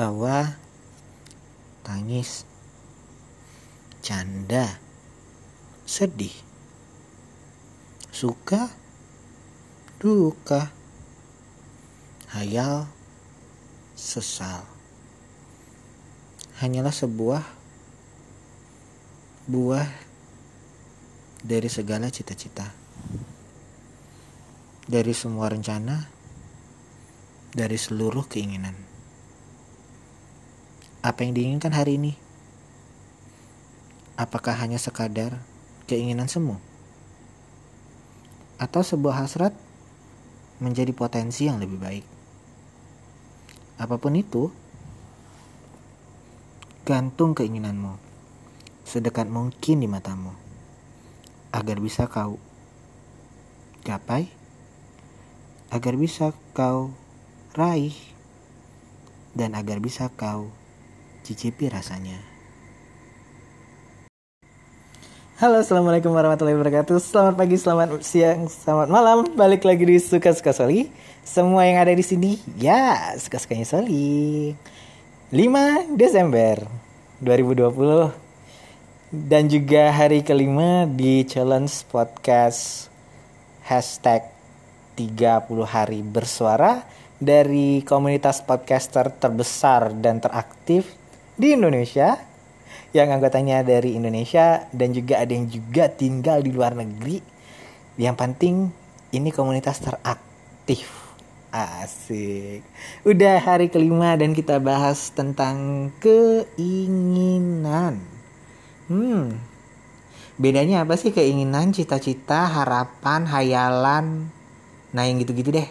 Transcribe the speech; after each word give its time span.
tawa, 0.00 0.56
tangis, 1.84 2.48
canda, 4.00 4.80
sedih, 5.84 6.32
suka, 8.08 8.72
duka, 10.00 10.72
hayal, 12.32 12.88
sesal. 13.92 14.64
Hanyalah 16.64 16.96
sebuah 16.96 17.44
buah 19.52 19.84
dari 21.44 21.68
segala 21.68 22.08
cita-cita. 22.08 22.72
Dari 24.88 25.12
semua 25.12 25.52
rencana, 25.52 26.08
dari 27.52 27.76
seluruh 27.76 28.24
keinginan. 28.24 28.89
Apa 31.00 31.24
yang 31.24 31.32
diinginkan 31.32 31.72
hari 31.72 31.96
ini? 31.96 32.12
Apakah 34.20 34.52
hanya 34.60 34.76
sekadar 34.76 35.40
keinginan 35.88 36.28
semu? 36.28 36.60
Atau 38.60 38.84
sebuah 38.84 39.24
hasrat 39.24 39.56
menjadi 40.60 40.92
potensi 40.92 41.48
yang 41.48 41.56
lebih 41.56 41.80
baik? 41.80 42.04
Apa 43.80 43.96
pun 43.96 44.12
itu, 44.12 44.52
gantung 46.84 47.32
keinginanmu 47.32 47.96
sedekat 48.84 49.24
mungkin 49.24 49.80
di 49.80 49.88
matamu 49.88 50.36
agar 51.48 51.80
bisa 51.80 52.12
kau 52.12 52.36
gapai, 53.88 54.28
agar 55.72 55.96
bisa 55.96 56.36
kau 56.52 56.92
raih, 57.56 57.96
dan 59.32 59.56
agar 59.56 59.80
bisa 59.80 60.12
kau 60.12 60.59
cicipi 61.30 61.70
rasanya. 61.70 62.18
Halo, 65.38 65.62
assalamualaikum 65.62 66.10
warahmatullahi 66.10 66.58
wabarakatuh. 66.58 66.98
Selamat 66.98 67.38
pagi, 67.38 67.54
selamat 67.54 68.02
siang, 68.02 68.50
selamat 68.50 68.90
malam. 68.90 69.18
Balik 69.38 69.62
lagi 69.62 69.86
di 69.86 69.96
suka 70.02 70.34
suka 70.34 70.50
Soli. 70.50 70.90
Semua 71.22 71.70
yang 71.70 71.78
ada 71.78 71.94
di 71.94 72.02
sini, 72.02 72.34
ya 72.58 73.14
suka 73.14 73.38
sukanya 73.38 73.62
Soli. 73.62 74.52
5 75.30 75.94
Desember 75.94 76.66
2020 77.22 78.10
dan 79.14 79.46
juga 79.46 79.94
hari 79.94 80.26
kelima 80.26 80.84
di 80.90 81.22
challenge 81.22 81.86
podcast 81.86 82.90
hashtag 83.62 84.26
30 84.98 85.46
hari 85.62 86.02
bersuara 86.02 86.82
dari 87.16 87.86
komunitas 87.86 88.42
podcaster 88.42 89.08
terbesar 89.14 89.94
dan 89.96 90.18
teraktif 90.18 91.00
di 91.40 91.56
Indonesia 91.56 92.20
yang 92.92 93.08
anggotanya 93.08 93.64
dari 93.64 93.96
Indonesia 93.96 94.68
dan 94.76 94.92
juga 94.92 95.24
ada 95.24 95.32
yang 95.32 95.48
juga 95.48 95.88
tinggal 95.88 96.44
di 96.44 96.52
luar 96.52 96.76
negeri. 96.76 97.24
Yang 97.96 98.16
penting 98.20 98.54
ini 99.16 99.32
komunitas 99.32 99.80
teraktif. 99.80 101.00
Asik. 101.50 102.62
Udah 103.02 103.42
hari 103.42 103.72
kelima 103.72 104.14
dan 104.14 104.36
kita 104.36 104.62
bahas 104.62 105.10
tentang 105.10 105.90
keinginan. 105.98 107.98
Hmm. 108.86 109.34
Bedanya 110.38 110.86
apa 110.86 110.94
sih 110.94 111.10
keinginan, 111.10 111.74
cita-cita, 111.74 112.46
harapan, 112.46 113.26
hayalan? 113.26 114.30
Nah, 114.94 115.02
yang 115.02 115.18
gitu-gitu 115.18 115.50
deh. 115.50 115.66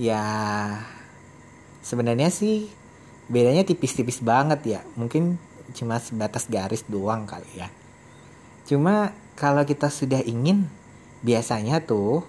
Ya 0.00 0.24
sebenarnya 1.84 2.32
sih 2.32 2.72
bedanya 3.26 3.66
tipis-tipis 3.66 4.22
banget 4.22 4.78
ya. 4.78 4.80
Mungkin 4.94 5.38
cuma 5.74 5.98
sebatas 5.98 6.46
garis 6.46 6.86
doang 6.86 7.26
kali 7.26 7.48
ya. 7.58 7.68
Cuma 8.66 9.14
kalau 9.38 9.62
kita 9.62 9.90
sudah 9.90 10.22
ingin 10.22 10.66
biasanya 11.22 11.82
tuh 11.82 12.24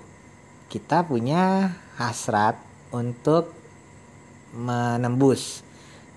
kita 0.68 1.08
punya 1.08 1.74
hasrat 1.96 2.60
untuk 2.92 3.56
menembus 4.52 5.64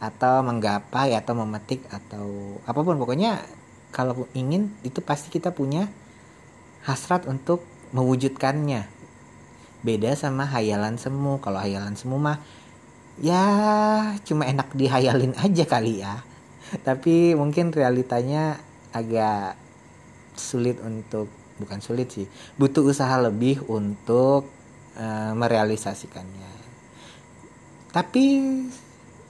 atau 0.00 0.40
menggapai 0.40 1.12
atau 1.12 1.36
memetik 1.36 1.84
atau 1.92 2.56
apa 2.64 2.80
pun 2.80 2.96
pokoknya 2.96 3.44
kalau 3.92 4.24
ingin 4.32 4.72
itu 4.80 5.04
pasti 5.04 5.28
kita 5.28 5.52
punya 5.52 5.92
hasrat 6.88 7.28
untuk 7.28 7.60
mewujudkannya 7.92 8.88
beda 9.84 10.16
sama 10.16 10.48
hayalan 10.48 10.96
semu 10.96 11.36
kalau 11.44 11.60
hayalan 11.60 11.96
semu 11.96 12.16
mah 12.16 12.40
ya 13.18 13.44
cuma 14.22 14.46
enak 14.46 14.70
dihayalin 14.78 15.34
aja 15.34 15.64
kali 15.66 16.06
ya. 16.06 16.22
Tapi 16.86 17.34
mungkin 17.34 17.74
realitanya 17.74 18.62
agak 18.94 19.58
sulit 20.38 20.78
untuk 20.80 21.26
bukan 21.60 21.84
sulit 21.84 22.08
sih 22.08 22.24
butuh 22.56 22.80
usaha 22.88 23.20
lebih 23.20 23.66
untuk 23.68 24.48
uh, 24.96 25.32
merealisasikannya. 25.36 26.50
Tapi 27.90 28.24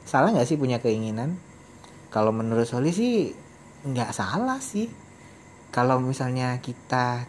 salah 0.05 0.31
nggak 0.37 0.49
sih 0.49 0.61
punya 0.61 0.79
keinginan? 0.85 1.41
Kalau 2.13 2.35
menurut 2.35 2.69
Soli 2.69 2.93
sih 2.93 3.33
nggak 3.89 4.13
salah 4.13 4.61
sih. 4.61 4.91
Kalau 5.71 6.03
misalnya 6.03 6.59
kita 6.61 7.25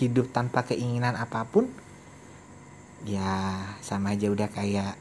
hidup 0.00 0.32
tanpa 0.32 0.64
keinginan 0.64 1.14
apa 1.14 1.44
pun 1.44 1.68
ya 3.04 3.60
sama 3.84 4.16
aja 4.16 4.32
udah 4.32 4.48
kayak 4.48 4.96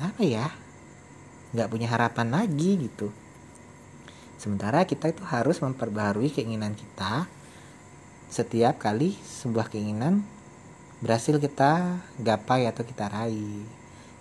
apa 0.00 0.22
ya 0.22 0.46
nggak 1.52 1.68
punya 1.70 1.88
harapan 1.90 2.28
lagi 2.30 2.78
gitu 2.88 3.10
Sementara 4.38 4.86
kita 4.86 5.10
itu 5.10 5.26
harus 5.26 5.58
memperbaharui 5.58 6.30
keinginan 6.30 6.78
kita 6.78 7.26
setiap 8.30 8.78
kali 8.78 9.18
sebuah 9.26 9.66
keinginan 9.66 10.22
berhasil 11.02 11.42
kita 11.42 11.98
gapai 12.22 12.70
atau 12.70 12.86
kita 12.86 13.10
raih. 13.10 13.66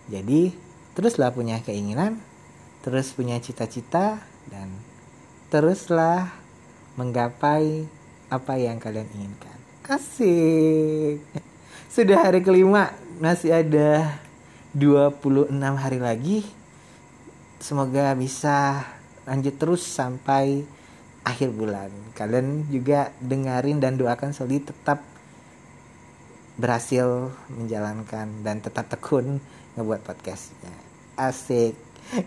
Jadi, 0.10 0.58
teruslah 0.98 1.30
punya 1.30 1.62
keinginan, 1.62 2.18
terus 2.82 3.14
punya 3.14 3.38
cita-cita 3.38 4.18
dan 4.50 4.74
teruslah 5.54 6.34
menggapai 6.98 7.86
apa 8.34 8.54
yang 8.58 8.82
kalian 8.82 9.06
inginkan. 9.14 9.58
Asik. 9.86 11.22
Sudah 11.94 12.26
hari 12.26 12.42
kelima, 12.42 12.90
masih 13.22 13.54
ada 13.54 14.18
26 14.76 15.54
hari 15.56 16.00
lagi. 16.02 16.38
Semoga 17.64 18.12
bisa 18.18 18.84
lanjut 19.24 19.56
terus 19.56 19.84
sampai 19.84 20.68
akhir 21.28 21.52
bulan. 21.52 21.92
Kalian 22.16 22.72
juga 22.72 23.12
dengerin 23.20 23.84
dan 23.84 24.00
doakan 24.00 24.32
Soli 24.32 24.64
tetap 24.64 25.04
berhasil 26.58 27.30
menjalankan 27.52 28.42
dan 28.42 28.64
tetap 28.64 28.90
tekun 28.90 29.44
ngebuat 29.78 30.02
podcastnya. 30.08 30.74
Asik. 31.20 31.78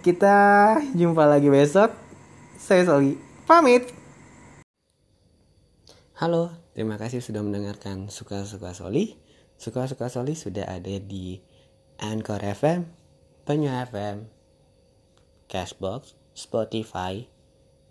Kita 0.05 0.77
jumpa 0.93 1.25
lagi 1.25 1.49
besok. 1.49 1.91
Saya 2.61 2.85
Soli. 2.85 3.17
Pamit. 3.49 3.91
Halo, 6.21 6.53
terima 6.77 7.01
kasih 7.01 7.25
sudah 7.25 7.41
mendengarkan 7.41 8.13
Suka-Suka 8.13 8.77
Soli. 8.77 9.17
Suka-Suka 9.57 10.13
Soli 10.13 10.37
sudah 10.37 10.69
ada 10.69 10.95
di 11.01 11.41
Anchor 12.01 12.41
FM, 12.41 12.89
Penyu 13.45 13.69
FM, 13.69 14.25
Cashbox, 15.53 16.17
Spotify, 16.33 17.29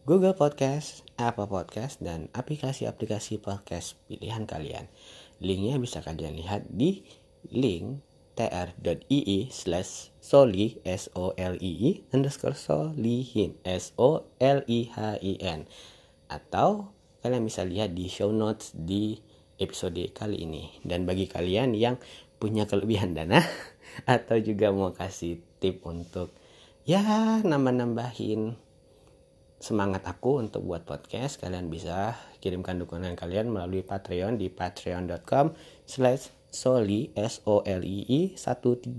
Google 0.10 0.34
Podcast, 0.34 1.06
Apple 1.22 1.46
Podcast, 1.46 2.02
dan 2.02 2.26
aplikasi-aplikasi 2.34 3.38
podcast 3.38 4.02
pilihan 4.10 4.50
kalian. 4.50 4.90
Linknya 5.38 5.78
bisa 5.78 6.02
kalian 6.02 6.42
lihat 6.42 6.66
di 6.74 7.06
link 7.54 8.02
tr.ii 8.34 9.54
slash 9.54 10.10
soli 10.18 10.82
s 10.82 11.14
o 11.14 11.38
l 11.38 11.62
i 11.62 11.72
i 11.78 11.92
underscore 12.10 12.58
solihin 12.58 13.62
s 13.62 13.94
o 14.02 14.26
l 14.42 14.60
i 14.66 14.90
h 14.90 14.98
i 15.22 15.38
n 15.38 15.70
atau 16.34 16.90
kalian 17.22 17.46
bisa 17.46 17.62
lihat 17.62 17.94
di 17.94 18.10
show 18.10 18.34
notes 18.34 18.74
di 18.74 19.22
episode 19.60 20.02
kali 20.16 20.48
ini 20.48 20.72
dan 20.82 21.04
bagi 21.04 21.28
kalian 21.28 21.76
yang 21.76 22.02
punya 22.40 22.66
kelebihan 22.66 23.14
dana 23.14 23.44
atau 24.16 24.40
juga 24.40 24.72
mau 24.72 24.96
kasih 24.96 25.44
tip 25.60 25.84
untuk 25.84 26.32
ya 26.88 27.04
nambah-nambahin 27.44 28.56
semangat 29.60 30.08
aku 30.08 30.40
untuk 30.40 30.64
buat 30.64 30.88
podcast 30.88 31.36
kalian 31.44 31.68
bisa 31.68 32.16
kirimkan 32.40 32.80
dukungan 32.80 33.20
kalian 33.20 33.52
melalui 33.52 33.84
Patreon 33.84 34.40
di 34.40 34.48
patreon.com 34.48 35.52
slash 35.84 36.32
soli 36.48 37.12
s 37.14 37.44
o 37.44 37.60
l 37.68 37.84
i 37.84 38.08
i 38.08 38.22
1313 38.40 38.96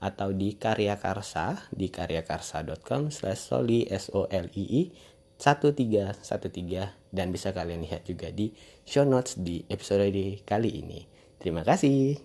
atau 0.00 0.32
di 0.32 0.56
karya 0.56 0.96
karsa 0.96 1.68
di 1.74 1.92
karyakarsa.com 1.92 3.12
slash 3.12 3.50
soli 3.50 3.84
s 3.90 4.08
o 4.14 4.30
l 4.30 4.46
i 4.54 4.64
i 4.64 4.82
1313 5.36 7.12
dan 7.12 7.34
bisa 7.34 7.50
kalian 7.50 7.82
lihat 7.84 8.06
juga 8.06 8.30
di 8.30 8.54
show 8.86 9.02
notes 9.02 9.36
di 9.42 9.66
episode 9.66 10.14
kali 10.46 10.70
ini 10.70 11.19
terima 11.40 11.64
kasih 11.64 12.20